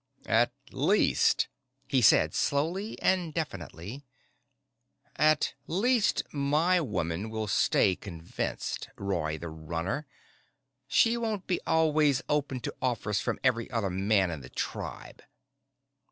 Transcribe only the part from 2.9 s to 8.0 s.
and definitely, "at least, my woman will stay